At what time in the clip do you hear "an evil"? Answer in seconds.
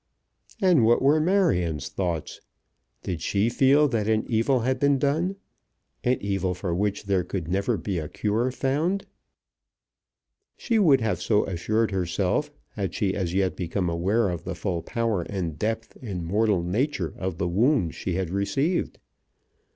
4.07-4.61, 6.03-6.55